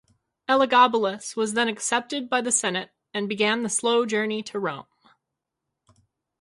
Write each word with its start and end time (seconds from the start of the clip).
Elagabalus 0.49 1.35
was 1.35 1.53
then 1.53 1.67
accepted 1.67 2.27
by 2.27 2.41
the 2.41 2.51
senate, 2.51 2.89
and 3.13 3.29
began 3.29 3.61
the 3.61 3.69
slow 3.69 4.03
journey 4.03 4.41
to 4.41 4.57
Rome. 4.57 4.87